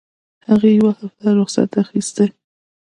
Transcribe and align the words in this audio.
هغې 0.47 0.71
يوه 0.79 0.91
هفته 0.99 1.27
رخصت 1.39 1.71
اخيستى. 1.83 2.25